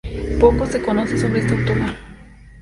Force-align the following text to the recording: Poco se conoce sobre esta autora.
Poco 0.39 0.65
se 0.65 0.81
conoce 0.81 1.15
sobre 1.15 1.41
esta 1.41 1.53
autora. 1.53 1.95